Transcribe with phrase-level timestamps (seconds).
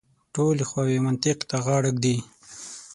[0.33, 2.15] ټولې خواوې منطق ته غاړه کېږدي.